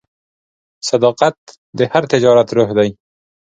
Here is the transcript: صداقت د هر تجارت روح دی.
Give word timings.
صداقت 0.89 1.37
د 1.77 1.79
هر 1.91 2.03
تجارت 2.13 2.47
روح 2.57 2.69
دی. 2.77 2.89